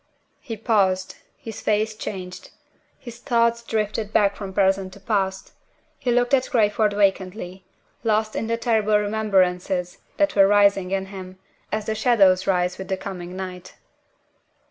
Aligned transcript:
He 0.39 0.57
paused; 0.57 1.15
his 1.37 1.61
face 1.61 1.95
changed; 1.95 2.49
his 2.97 3.19
thoughts 3.19 3.61
drifted 3.61 4.11
back 4.11 4.35
from 4.35 4.51
present 4.51 4.93
to 4.93 4.99
past; 4.99 5.53
he 5.99 6.11
looked 6.11 6.33
at 6.33 6.49
Crayford 6.49 6.93
vacantly, 6.93 7.65
lost 8.03 8.35
in 8.35 8.47
the 8.47 8.57
terrible 8.57 8.97
remembrances 8.97 9.99
that 10.17 10.35
were 10.35 10.47
rising 10.47 10.89
in 10.89 11.05
him, 11.13 11.37
as 11.71 11.85
the 11.85 11.93
shadows 11.93 12.47
rise 12.47 12.79
with 12.79 12.87
the 12.87 12.97
coming 12.97 13.35
night. 13.35 13.75